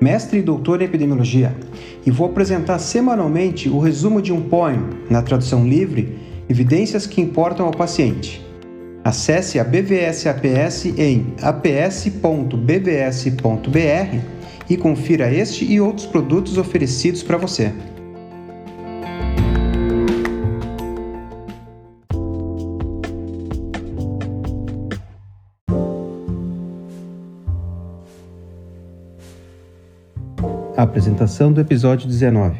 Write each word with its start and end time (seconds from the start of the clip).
mestre 0.00 0.38
e 0.38 0.42
doutor 0.42 0.80
em 0.80 0.84
epidemiologia, 0.84 1.54
e 2.06 2.10
vou 2.10 2.28
apresentar 2.28 2.78
semanalmente 2.78 3.68
o 3.68 3.78
resumo 3.78 4.22
de 4.22 4.32
um 4.32 4.42
poem, 4.42 4.80
na 5.10 5.22
tradução 5.22 5.66
livre, 5.66 6.18
Evidências 6.48 7.06
que 7.06 7.20
importam 7.20 7.66
ao 7.66 7.72
paciente. 7.72 8.42
Acesse 9.04 9.58
a 9.58 9.64
BVS 9.64 10.26
APS 10.26 10.86
em 10.96 11.34
aps.bvs.br 11.42 12.08
e 14.70 14.76
confira 14.76 15.32
este 15.32 15.64
e 15.64 15.80
outros 15.80 16.06
produtos 16.06 16.56
oferecidos 16.56 17.22
para 17.22 17.36
você. 17.36 17.72
A 30.78 30.84
apresentação 30.84 31.52
do 31.52 31.60
episódio 31.60 32.06
19. 32.06 32.56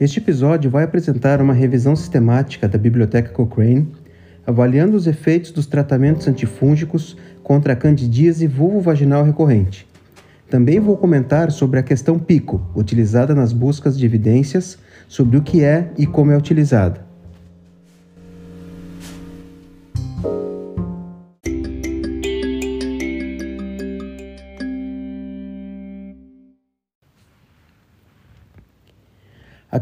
Este 0.00 0.20
episódio 0.20 0.70
vai 0.70 0.84
apresentar 0.84 1.38
uma 1.42 1.52
revisão 1.52 1.94
sistemática 1.94 2.66
da 2.66 2.78
Biblioteca 2.78 3.28
Cochrane, 3.28 3.92
avaliando 4.46 4.96
os 4.96 5.06
efeitos 5.06 5.50
dos 5.50 5.66
tratamentos 5.66 6.26
antifúngicos 6.26 7.14
contra 7.42 7.74
a 7.74 7.76
candidíase 7.76 8.46
vulvovaginal 8.46 9.22
recorrente. 9.22 9.86
Também 10.48 10.80
vou 10.80 10.96
comentar 10.96 11.50
sobre 11.50 11.78
a 11.78 11.82
questão 11.82 12.18
PICO, 12.18 12.66
utilizada 12.74 13.34
nas 13.34 13.52
buscas 13.52 13.98
de 13.98 14.06
evidências 14.06 14.78
sobre 15.06 15.36
o 15.36 15.42
que 15.42 15.62
é 15.62 15.90
e 15.98 16.06
como 16.06 16.32
é 16.32 16.38
utilizada. 16.38 17.03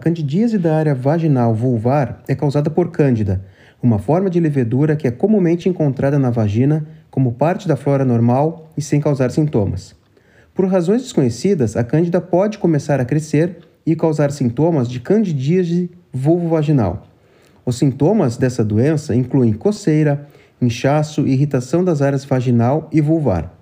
Candidíase 0.02 0.58
da 0.58 0.76
área 0.76 0.96
vaginal 0.96 1.54
vulvar 1.54 2.24
é 2.26 2.34
causada 2.34 2.68
por 2.68 2.90
cândida, 2.90 3.40
uma 3.80 4.00
forma 4.00 4.28
de 4.28 4.40
levedura 4.40 4.96
que 4.96 5.06
é 5.06 5.12
comumente 5.12 5.68
encontrada 5.68 6.18
na 6.18 6.28
vagina 6.28 6.84
como 7.08 7.34
parte 7.34 7.68
da 7.68 7.76
flora 7.76 8.04
normal 8.04 8.68
e 8.76 8.82
sem 8.82 9.00
causar 9.00 9.30
sintomas. 9.30 9.94
Por 10.52 10.66
razões 10.66 11.02
desconhecidas, 11.02 11.76
a 11.76 11.84
cândida 11.84 12.20
pode 12.20 12.58
começar 12.58 13.00
a 13.00 13.04
crescer 13.04 13.58
e 13.86 13.94
causar 13.94 14.32
sintomas 14.32 14.88
de 14.88 14.98
candidíase 14.98 15.88
vulvovaginal. 16.12 17.06
Os 17.64 17.78
sintomas 17.78 18.36
dessa 18.36 18.64
doença 18.64 19.14
incluem 19.14 19.52
coceira, 19.52 20.26
inchaço 20.60 21.28
e 21.28 21.32
irritação 21.32 21.84
das 21.84 22.02
áreas 22.02 22.24
vaginal 22.24 22.88
e 22.90 23.00
vulvar. 23.00 23.56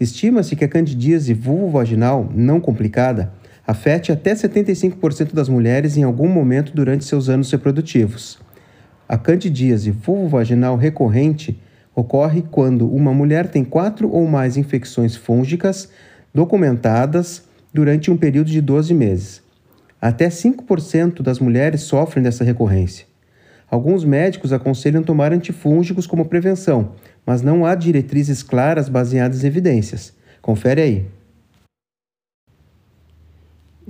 Estima-se 0.00 0.56
que 0.56 0.64
a 0.64 0.68
candidíase 0.68 1.34
vulvovaginal 1.34 2.28
não 2.34 2.60
complicada 2.60 3.32
afete 3.68 4.10
até 4.10 4.32
75% 4.32 5.34
das 5.34 5.46
mulheres 5.46 5.98
em 5.98 6.02
algum 6.02 6.26
momento 6.26 6.72
durante 6.74 7.04
seus 7.04 7.28
anos 7.28 7.52
reprodutivos. 7.52 8.38
A 9.06 9.18
candidíase 9.18 9.90
vulvovaginal 9.90 10.74
recorrente 10.74 11.60
ocorre 11.94 12.42
quando 12.50 12.90
uma 12.90 13.12
mulher 13.12 13.50
tem 13.50 13.62
quatro 13.62 14.10
ou 14.10 14.26
mais 14.26 14.56
infecções 14.56 15.14
fúngicas 15.14 15.90
documentadas 16.32 17.42
durante 17.70 18.10
um 18.10 18.16
período 18.16 18.50
de 18.50 18.62
12 18.62 18.94
meses. 18.94 19.42
Até 20.00 20.28
5% 20.28 21.20
das 21.20 21.38
mulheres 21.38 21.82
sofrem 21.82 22.22
dessa 22.22 22.44
recorrência. 22.44 23.04
Alguns 23.70 24.02
médicos 24.02 24.50
aconselham 24.50 25.02
tomar 25.02 25.30
antifúngicos 25.30 26.06
como 26.06 26.24
prevenção, 26.24 26.92
mas 27.26 27.42
não 27.42 27.66
há 27.66 27.74
diretrizes 27.74 28.42
claras 28.42 28.88
baseadas 28.88 29.44
em 29.44 29.46
evidências. 29.46 30.14
Confere 30.40 30.80
aí. 30.80 31.17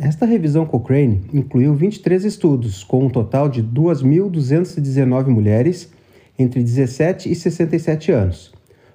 Esta 0.01 0.25
revisão 0.25 0.65
Cochrane 0.65 1.23
incluiu 1.35 1.75
23 1.75 2.25
estudos, 2.25 2.85
com 2.85 3.07
um 3.07 3.11
total 3.11 3.49
de 3.49 3.65
2.219 3.65 5.27
mulheres 5.27 5.91
entre 6.39 6.63
17 6.63 7.29
e 7.29 7.35
67 7.35 8.13
anos. 8.13 8.53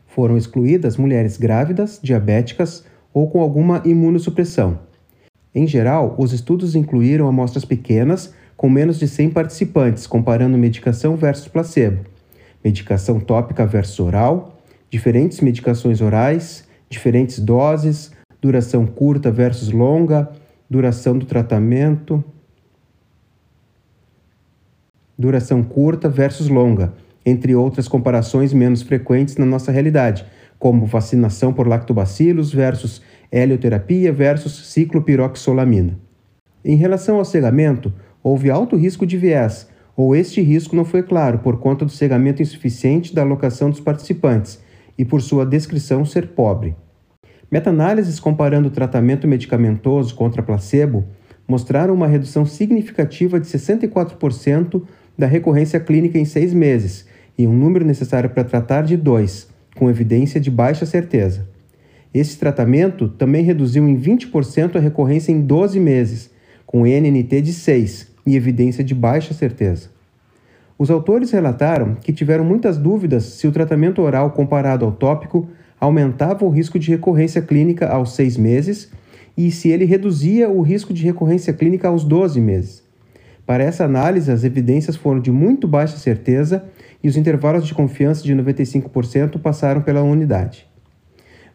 Foram 0.08 0.38
excluídas 0.38 0.96
mulheres 0.96 1.36
grávidas, 1.36 2.00
diabéticas 2.02 2.86
ou 3.14 3.30
com 3.30 3.41
alguma 3.41 3.81
imunossupressão. 3.84 4.80
Em 5.53 5.68
geral, 5.68 6.16
os 6.18 6.31
estudos 6.31 6.74
incluíram 6.74 7.28
amostras 7.28 7.66
pequenas, 7.66 8.34
com 8.56 8.70
menos 8.70 8.97
de 8.97 9.08
100 9.09 9.31
participantes, 9.31 10.08
comparando 10.08 10.58
medicação 10.58 11.18
versus 11.18 11.50
placebo, 11.50 12.00
medicação 12.64 13.20
tópica 13.20 13.66
versus 13.66 14.00
oral, 14.00 14.58
diferentes 14.90 15.41
medicações 15.41 16.00
orais, 16.00 16.66
diferentes 16.90 17.40
doses, 17.40 18.12
duração 18.41 18.85
curta 18.85 19.30
versus 19.30 19.70
longa 19.70 20.30
duração 20.73 21.16
do 21.16 21.28
tratamento, 21.28 22.23
duração 25.16 25.61
curta 25.61 26.09
versus 26.09 26.47
longa, 26.47 26.95
entre 27.23 27.53
outras 27.53 27.88
comparações 27.88 28.51
menos 28.51 28.81
frequentes 28.81 29.38
na 29.38 29.45
nossa 29.45 29.72
realidade, 29.72 30.25
como 30.57 30.88
vacinação 30.88 31.53
por 31.53 31.67
lactobacilos 31.67 32.51
versus 32.51 33.03
helioterapia 33.31 34.11
versus 34.11 34.66
ciclopiroxolamina. 34.73 36.00
Em 36.66 36.75
relação 36.75 37.17
ao 37.17 37.25
cegamento, 37.25 37.94
houve 38.23 38.50
alto 38.50 38.75
risco 38.75 39.05
de 39.05 39.16
viés, 39.16 39.69
ou 39.95 40.16
este 40.16 40.41
risco 40.41 40.75
não 40.75 40.84
foi 40.84 41.03
claro 41.03 41.38
por 41.38 41.59
conta 41.59 41.85
do 41.85 41.91
cegamento 41.91 42.41
insuficiente 42.41 43.13
da 43.13 43.22
alocação 43.22 43.69
dos 43.69 43.79
participantes 43.79 44.59
e 44.97 45.05
por 45.05 45.22
sua 45.22 45.45
descrição 45.45 46.03
ser 46.03 46.29
pobre. 46.29 46.75
Meta-análises 47.53 48.19
comparando 48.19 48.68
o 48.68 48.72
tratamento 48.72 49.28
medicamentoso 49.28 50.16
contra 50.16 50.41
placebo 50.41 51.06
mostraram 51.47 51.94
uma 51.94 52.08
redução 52.08 52.47
significativa 52.47 53.40
de 53.40 53.46
64% 53.46 54.81
da 55.16 55.28
recorrência 55.28 55.80
clínica 55.80 56.18
em 56.18 56.25
seis 56.25 56.52
meses 56.52 57.06
e 57.38 57.46
um 57.46 57.53
número 57.53 57.86
necessário 57.86 58.31
para 58.31 58.44
tratar 58.44 58.81
de 58.81 58.97
dois, 58.97 59.47
com 59.75 59.88
evidência 59.88 60.41
de 60.41 60.50
baixa 60.50 60.84
certeza. 60.84 61.47
Esse 62.12 62.40
tratamento 62.40 63.08
também 63.08 63.44
reduziu 63.44 63.88
em 63.88 64.00
20% 64.00 64.75
a 64.75 64.80
recorrência 64.80 65.31
em 65.31 65.40
12 65.40 65.80
meses, 65.80 66.32
com 66.66 66.88
NNT 66.88 67.40
de 67.40 67.53
6 67.53 68.14
e 68.26 68.35
evidência 68.35 68.84
de 68.84 68.96
baixa 68.96 69.32
certeza. 69.32 69.91
Os 70.76 70.90
autores 70.90 71.29
relataram 71.29 71.94
que 72.02 72.11
tiveram 72.11 72.44
muitas 72.44 72.79
dúvidas 72.79 73.26
se 73.26 73.47
o 73.47 73.52
tratamento 73.52 74.02
oral 74.02 74.32
comparado 74.32 74.84
ao 74.84 74.91
tópico 74.91 75.47
aumentava 75.84 76.46
o 76.46 76.50
risco 76.50 76.80
de 76.80 76.90
recorrência 76.91 77.41
clínica 77.41 77.90
aos 77.90 78.16
seis 78.16 78.38
meses 78.38 78.90
e 79.35 79.52
se 79.52 79.70
ele 79.70 79.84
reduzia 79.84 80.50
o 80.50 80.62
risco 80.62 80.94
de 80.94 81.03
recorrência 81.03 81.52
clínica 81.52 81.90
aos 81.90 82.06
12 82.06 82.40
meses. 82.40 82.84
Para 83.46 83.66
essa 83.66 83.84
análise, 83.84 84.32
as 84.32 84.46
evidências 84.46 84.96
foram 84.96 85.20
de 85.20 85.30
muito 85.30 85.68
baixa 85.68 85.97
certeza 85.97 86.64
e 87.03 87.09
os 87.09 87.18
intervalos 87.18 87.68
de 87.68 87.74
confiança 87.74 88.24
de 88.24 88.34
95% 88.34 89.41
passaram 89.41 89.82
pela 89.82 90.02
unidade. 90.02 90.66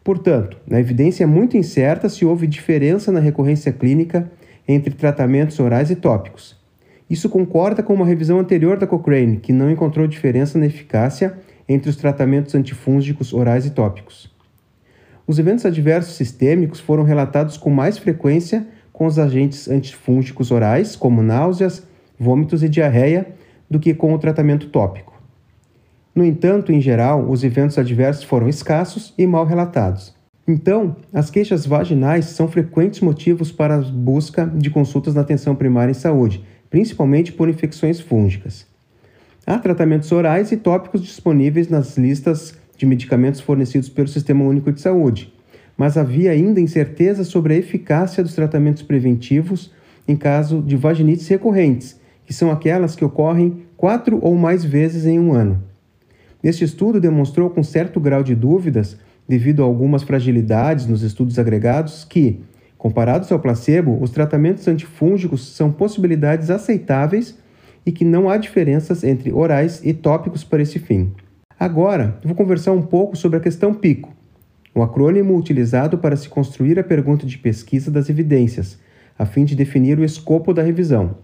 Portanto, 0.04 0.58
a 0.70 0.78
evidência 0.78 1.24
é 1.24 1.26
muito 1.26 1.56
incerta 1.56 2.10
se 2.10 2.26
houve 2.26 2.46
diferença 2.46 3.10
na 3.10 3.20
recorrência 3.20 3.72
clínica 3.72 4.30
entre 4.66 4.92
tratamentos 4.92 5.58
orais 5.58 5.90
e 5.90 5.96
tópicos. 5.96 6.54
Isso 7.08 7.30
concorda 7.30 7.82
com 7.82 7.94
uma 7.94 8.04
revisão 8.04 8.38
anterior 8.38 8.76
da 8.76 8.86
Cochrane, 8.86 9.38
que 9.38 9.54
não 9.54 9.70
encontrou 9.70 10.06
diferença 10.06 10.58
na 10.58 10.66
eficácia 10.66 11.38
entre 11.68 11.90
os 11.90 11.96
tratamentos 11.96 12.54
antifúngicos 12.54 13.32
orais 13.32 13.66
e 13.66 13.70
tópicos. 13.70 14.30
Os 15.26 15.38
eventos 15.38 15.66
adversos 15.66 16.14
sistêmicos 16.14 16.80
foram 16.80 17.02
relatados 17.02 17.56
com 17.56 17.68
mais 17.68 17.98
frequência 17.98 18.66
com 18.92 19.06
os 19.06 19.18
agentes 19.18 19.68
antifúngicos 19.68 20.50
orais, 20.50 20.96
como 20.96 21.22
náuseas, 21.22 21.86
vômitos 22.18 22.64
e 22.64 22.68
diarreia, 22.68 23.28
do 23.70 23.78
que 23.78 23.94
com 23.94 24.12
o 24.12 24.18
tratamento 24.18 24.70
tópico. 24.70 25.12
No 26.12 26.24
entanto, 26.24 26.72
em 26.72 26.80
geral, 26.80 27.30
os 27.30 27.44
eventos 27.44 27.78
adversos 27.78 28.24
foram 28.24 28.48
escassos 28.48 29.14
e 29.16 29.24
mal 29.24 29.44
relatados. 29.44 30.12
Então, 30.48 30.96
as 31.12 31.30
queixas 31.30 31.66
vaginais 31.66 32.24
são 32.24 32.48
frequentes 32.48 33.00
motivos 33.00 33.52
para 33.52 33.76
a 33.76 33.80
busca 33.82 34.46
de 34.46 34.70
consultas 34.70 35.14
na 35.14 35.20
atenção 35.20 35.54
primária 35.54 35.92
em 35.92 35.94
saúde, 35.94 36.42
principalmente 36.70 37.32
por 37.32 37.48
infecções 37.48 38.00
fúngicas. 38.00 38.66
Há 39.48 39.58
tratamentos 39.58 40.12
orais 40.12 40.52
e 40.52 40.58
tópicos 40.58 41.02
disponíveis 41.02 41.70
nas 41.70 41.96
listas 41.96 42.54
de 42.76 42.84
medicamentos 42.84 43.40
fornecidos 43.40 43.88
pelo 43.88 44.06
Sistema 44.06 44.44
Único 44.44 44.70
de 44.70 44.78
Saúde, 44.78 45.32
mas 45.74 45.96
havia 45.96 46.32
ainda 46.32 46.60
incerteza 46.60 47.24
sobre 47.24 47.54
a 47.54 47.56
eficácia 47.56 48.22
dos 48.22 48.34
tratamentos 48.34 48.82
preventivos 48.82 49.72
em 50.06 50.14
caso 50.14 50.60
de 50.60 50.76
vaginites 50.76 51.26
recorrentes, 51.28 51.98
que 52.26 52.34
são 52.34 52.50
aquelas 52.50 52.94
que 52.94 53.02
ocorrem 53.02 53.62
quatro 53.74 54.18
ou 54.20 54.34
mais 54.34 54.62
vezes 54.62 55.06
em 55.06 55.18
um 55.18 55.32
ano. 55.32 55.64
Este 56.44 56.62
estudo 56.62 57.00
demonstrou 57.00 57.48
com 57.48 57.62
certo 57.62 57.98
grau 57.98 58.22
de 58.22 58.34
dúvidas, 58.34 58.98
devido 59.26 59.62
a 59.62 59.64
algumas 59.64 60.02
fragilidades 60.02 60.84
nos 60.86 61.00
estudos 61.00 61.38
agregados, 61.38 62.04
que, 62.04 62.42
comparados 62.76 63.32
ao 63.32 63.40
placebo, 63.40 63.96
os 63.98 64.10
tratamentos 64.10 64.68
antifúngicos 64.68 65.56
são 65.56 65.72
possibilidades 65.72 66.50
aceitáveis 66.50 67.38
e 67.84 67.92
que 67.92 68.04
não 68.04 68.28
há 68.28 68.36
diferenças 68.36 69.04
entre 69.04 69.32
orais 69.32 69.80
e 69.84 69.92
tópicos 69.92 70.44
para 70.44 70.62
esse 70.62 70.78
fim. 70.78 71.12
Agora, 71.58 72.18
vou 72.24 72.34
conversar 72.34 72.72
um 72.72 72.82
pouco 72.82 73.16
sobre 73.16 73.38
a 73.38 73.40
questão 73.40 73.74
PICO, 73.74 74.12
o 74.74 74.82
acrônimo 74.82 75.36
utilizado 75.36 75.98
para 75.98 76.16
se 76.16 76.28
construir 76.28 76.78
a 76.78 76.84
pergunta 76.84 77.26
de 77.26 77.36
pesquisa 77.36 77.90
das 77.90 78.08
evidências, 78.08 78.78
a 79.18 79.26
fim 79.26 79.44
de 79.44 79.56
definir 79.56 79.98
o 79.98 80.04
escopo 80.04 80.54
da 80.54 80.62
revisão. 80.62 81.16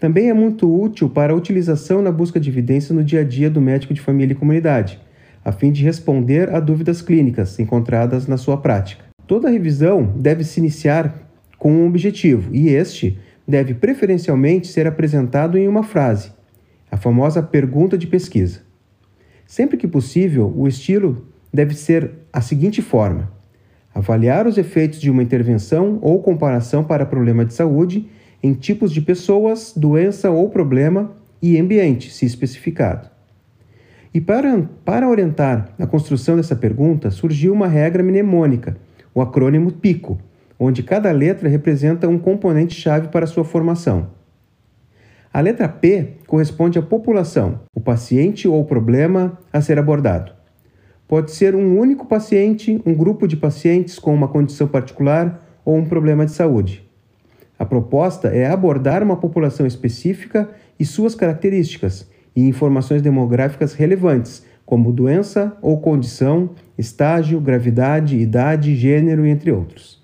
Também 0.00 0.28
é 0.28 0.34
muito 0.34 0.68
útil 0.68 1.08
para 1.08 1.32
a 1.32 1.36
utilização 1.36 2.02
na 2.02 2.10
busca 2.10 2.40
de 2.40 2.50
evidências 2.50 2.90
no 2.90 3.04
dia 3.04 3.20
a 3.20 3.24
dia 3.24 3.48
do 3.48 3.60
médico 3.60 3.94
de 3.94 4.00
família 4.00 4.32
e 4.32 4.36
comunidade, 4.36 5.00
a 5.44 5.52
fim 5.52 5.70
de 5.70 5.84
responder 5.84 6.52
a 6.52 6.58
dúvidas 6.58 7.00
clínicas 7.00 7.58
encontradas 7.60 8.26
na 8.26 8.36
sua 8.36 8.56
prática. 8.56 9.04
Toda 9.28 9.48
revisão 9.48 10.12
deve 10.16 10.42
se 10.42 10.58
iniciar 10.58 11.30
com 11.56 11.72
um 11.72 11.86
objetivo, 11.86 12.52
e 12.52 12.70
este 12.70 13.16
deve 13.46 13.74
preferencialmente 13.74 14.68
ser 14.68 14.86
apresentado 14.86 15.58
em 15.58 15.66
uma 15.68 15.82
frase, 15.82 16.32
a 16.90 16.96
famosa 16.96 17.42
pergunta 17.42 17.98
de 17.98 18.06
pesquisa. 18.06 18.60
Sempre 19.46 19.76
que 19.76 19.88
possível, 19.88 20.52
o 20.56 20.66
estilo 20.66 21.26
deve 21.52 21.74
ser 21.74 22.10
a 22.32 22.40
seguinte 22.40 22.80
forma: 22.80 23.30
avaliar 23.94 24.46
os 24.46 24.56
efeitos 24.56 25.00
de 25.00 25.10
uma 25.10 25.22
intervenção 25.22 25.98
ou 26.00 26.22
comparação 26.22 26.82
para 26.84 27.06
problema 27.06 27.44
de 27.44 27.52
saúde 27.52 28.08
em 28.42 28.54
tipos 28.54 28.92
de 28.92 29.00
pessoas, 29.00 29.72
doença 29.76 30.30
ou 30.30 30.48
problema 30.48 31.12
e 31.40 31.58
ambiente, 31.58 32.10
se 32.12 32.26
especificado. 32.26 33.10
E 34.14 34.20
para, 34.20 34.68
para 34.84 35.08
orientar 35.08 35.70
a 35.78 35.86
construção 35.86 36.36
dessa 36.36 36.54
pergunta, 36.54 37.10
surgiu 37.10 37.52
uma 37.52 37.66
regra 37.66 38.02
mnemônica, 38.02 38.76
o 39.14 39.22
acrônimo 39.22 39.72
PICO, 39.72 40.18
onde 40.64 40.84
cada 40.84 41.10
letra 41.10 41.48
representa 41.48 42.08
um 42.08 42.16
componente-chave 42.16 43.08
para 43.08 43.26
sua 43.26 43.42
formação. 43.42 44.10
A 45.32 45.40
letra 45.40 45.68
P 45.68 46.18
corresponde 46.24 46.78
à 46.78 46.82
população, 46.82 47.60
o 47.74 47.80
paciente 47.80 48.46
ou 48.46 48.64
problema 48.64 49.36
a 49.52 49.60
ser 49.60 49.76
abordado. 49.76 50.32
Pode 51.08 51.32
ser 51.32 51.56
um 51.56 51.76
único 51.76 52.06
paciente, 52.06 52.80
um 52.86 52.94
grupo 52.94 53.26
de 53.26 53.36
pacientes 53.36 53.98
com 53.98 54.14
uma 54.14 54.28
condição 54.28 54.68
particular 54.68 55.44
ou 55.64 55.76
um 55.76 55.84
problema 55.84 56.24
de 56.24 56.30
saúde. 56.30 56.88
A 57.58 57.64
proposta 57.64 58.28
é 58.28 58.46
abordar 58.46 59.02
uma 59.02 59.16
população 59.16 59.66
específica 59.66 60.48
e 60.78 60.84
suas 60.84 61.16
características 61.16 62.08
e 62.36 62.46
informações 62.46 63.02
demográficas 63.02 63.74
relevantes, 63.74 64.46
como 64.64 64.92
doença 64.92 65.56
ou 65.60 65.80
condição, 65.80 66.50
estágio, 66.78 67.40
gravidade, 67.40 68.16
idade, 68.16 68.76
gênero, 68.76 69.26
entre 69.26 69.50
outros. 69.50 70.01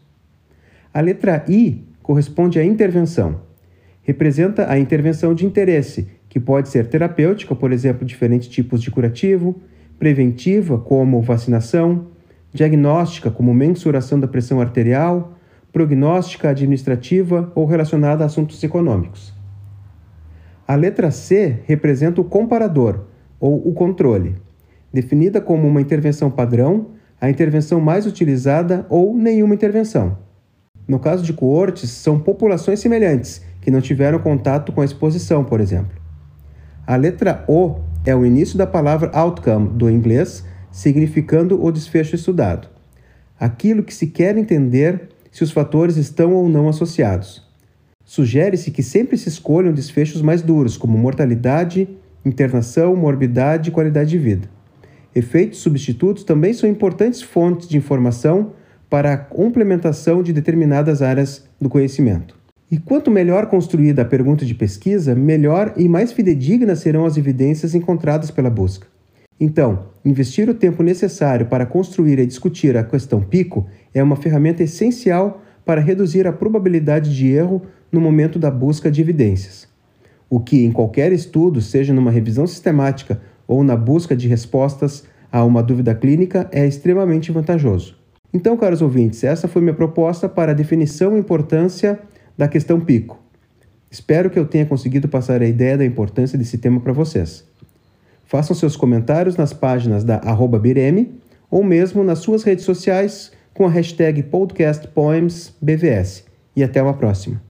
A 0.99 1.01
letra 1.01 1.45
I 1.49 1.87
corresponde 2.03 2.59
à 2.59 2.65
intervenção. 2.65 3.43
Representa 4.03 4.69
a 4.69 4.77
intervenção 4.77 5.33
de 5.33 5.47
interesse, 5.47 6.09
que 6.29 6.41
pode 6.41 6.71
ser 6.71 6.89
terapêutica, 6.89 7.55
por 7.55 7.71
exemplo, 7.71 8.05
diferentes 8.05 8.49
tipos 8.49 8.83
de 8.83 8.91
curativo, 8.91 9.61
preventiva, 9.97 10.77
como 10.77 11.23
vacinação, 11.23 12.09
diagnóstica, 12.53 13.31
como 13.31 13.55
mensuração 13.55 14.19
da 14.19 14.27
pressão 14.27 14.61
arterial, 14.61 15.39
prognóstica 15.73 16.49
administrativa 16.49 17.53
ou 17.55 17.65
relacionada 17.65 18.25
a 18.25 18.27
assuntos 18.27 18.61
econômicos. 18.65 19.33
A 20.67 20.75
letra 20.75 21.13
C 21.13 21.61
representa 21.67 22.21
o 22.21 22.25
comparador, 22.25 23.05
ou 23.39 23.69
o 23.69 23.73
controle, 23.73 24.35
definida 24.93 25.41
como 25.41 25.69
uma 25.69 25.81
intervenção 25.81 26.29
padrão, 26.29 26.89
a 27.21 27.31
intervenção 27.31 27.81
mais 27.81 28.05
utilizada 28.05 28.85
ou 28.91 29.17
nenhuma 29.17 29.55
intervenção. 29.55 30.27
No 30.89 30.99
caso 30.99 31.23
de 31.23 31.35
coortes, 31.35 31.91
são 31.91 32.19
populações 32.19 32.81
semelhantes, 32.81 33.43
que 33.61 33.71
não 33.71 33.83
tiveram 33.83 34.19
contato 34.19 34.73
com 34.73 34.81
a 34.81 34.85
exposição, 34.87 35.45
por 35.45 35.61
exemplo. 35.61 35.95
A 36.87 36.97
letra 36.97 37.45
O 37.47 37.77
é 38.07 38.17
o 38.17 38.25
início 38.25 38.57
da 38.57 38.67
palavra 38.67 39.11
outcome, 39.13 39.69
do 39.69 39.91
inglês, 39.91 40.43
significando 40.73 41.63
o 41.63 41.71
desfecho 41.71 42.15
estudado. 42.15 42.69
Aquilo 43.39 43.83
que 43.83 43.93
se 43.93 44.07
quer 44.07 44.39
entender 44.39 45.11
se 45.31 45.45
os 45.45 45.51
fatores 45.51 45.99
estão 45.99 46.33
ou 46.33 46.49
não 46.49 46.69
associados. 46.69 47.47
Sugere-se 48.03 48.71
que 48.71 48.83
sempre 48.83 49.19
se 49.19 49.29
escolham 49.29 49.71
desfechos 49.75 50.23
mais 50.23 50.41
duros, 50.41 50.79
como 50.79 50.97
mortalidade, 50.97 51.87
internação, 52.25 52.97
morbidade 52.97 53.69
e 53.69 53.73
qualidade 53.73 54.09
de 54.09 54.19
vida. 54.19 54.49
Efeitos 55.15 55.59
substitutos 55.59 56.25
também 56.25 56.55
são 56.55 56.69
importantes 56.69 57.21
fontes 57.21 57.69
de 57.69 57.77
informação 57.77 58.53
para 58.89 59.13
a 59.13 59.17
complementação 59.17 60.23
de 60.23 60.33
determinadas 60.33 61.03
áreas 61.03 61.45
do 61.61 61.69
conhecimento. 61.69 62.37
E 62.71 62.79
quanto 62.79 63.11
melhor 63.11 63.47
construída 63.47 64.03
a 64.03 64.05
pergunta 64.05 64.45
de 64.45 64.55
pesquisa, 64.55 65.15
melhor 65.15 65.73
e 65.77 65.89
mais 65.89 66.13
fidedignas 66.13 66.81
serão 66.81 67.07
as 67.07 67.17
evidências 67.17 67.75
encontradas 67.75 68.31
pela 68.31 68.51
busca. 68.51 68.87
Então, 69.41 69.87
investir 70.05 70.49
o 70.51 70.55
tempo 70.55 70.83
necessário 70.83 71.47
para 71.47 71.65
construir 71.65 72.19
e 72.19 72.27
discutir 72.27 72.77
a 72.77 72.85
questão 72.85 73.23
pico 73.23 73.67
é 73.95 74.03
uma 74.03 74.17
ferramenta 74.17 74.63
essencial 74.63 75.43
para 75.65 75.81
reduzir 75.81 76.27
a 76.27 76.33
probabilidade 76.33 77.15
de 77.15 77.29
erro 77.29 77.63
no 77.91 78.01
momento 78.01 78.39
da 78.39 78.51
busca 78.51 78.91
de 78.91 79.01
evidências. 79.01 79.69
O 80.29 80.41
que, 80.41 80.65
em 80.65 80.73
qualquer 80.73 81.13
estudo, 81.13 81.63
seja 81.63 81.95
numa 81.95 82.11
revisão 82.11 82.47
sistemática 82.47 83.21
ou 83.47 83.65
na 83.65 83.77
busca 83.77 84.15
de 84.15 84.29
respostas 84.29 85.05
a 85.33 85.45
uma 85.45 85.63
dúvida 85.63 85.95
clínica, 85.95 86.49
é 86.53 86.67
extremamente 86.67 87.33
vantajoso. 87.33 87.98
Então, 88.33 88.57
caros 88.57 88.83
ouvintes, 88.83 89.25
essa 89.25 89.49
foi 89.49 89.63
minha 89.63 89.75
proposta 89.75 90.29
para 90.29 90.53
a 90.53 90.55
definição 90.55 91.17
e 91.17 91.21
importância 91.21 91.99
da 92.37 92.47
questão 92.47 92.79
pico. 92.79 93.19
Espero 93.91 94.29
que 94.29 94.39
eu 94.39 94.47
tenha 94.47 94.67
conseguido 94.67 95.09
passar 95.09 95.41
a 95.41 95.47
ideia 95.47 95.79
da 95.79 95.85
importância 95.85 96.39
desse 96.39 96.59
tema 96.59 96.79
para 96.79 96.93
vocês. 96.93 97.45
Façam 98.25 98.55
seus 98.55 98.77
comentários 98.77 99.37
nas 99.37 99.55
páginas 99.55 100.05
da 100.05 100.21
Bireme 100.61 101.15
ou 101.51 101.65
mesmo 101.65 102.05
nas 102.05 102.19
suas 102.19 102.43
redes 102.43 102.67
sociais 102.67 103.33
com 103.55 103.67
a 103.67 103.71
hashtag 103.71 104.23
podcastpoemsbvs. 104.25 106.25
E 106.55 106.63
até 106.63 106.83
uma 106.83 106.95
próxima. 106.95 107.41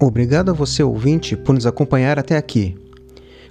Obrigado 0.00 0.50
a 0.50 0.54
você, 0.54 0.82
ouvinte, 0.82 1.36
por 1.36 1.54
nos 1.54 1.66
acompanhar 1.66 2.18
até 2.18 2.36
aqui. 2.36 2.87